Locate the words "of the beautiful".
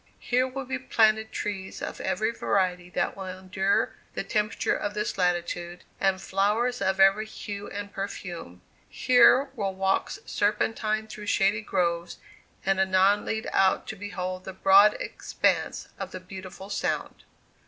15.99-16.71